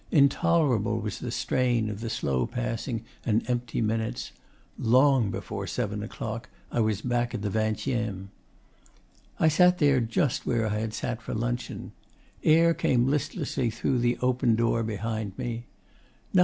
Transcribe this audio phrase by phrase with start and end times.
[0.09, 4.31] Intolerable was the strain of the slow passing and empty minutes.
[4.79, 8.29] Long before seven o'clock I was back at the Vingtieme.
[9.39, 11.91] I sat there just where I had sat for luncheon.
[12.43, 15.65] Air came in listlessly through the open door behind me.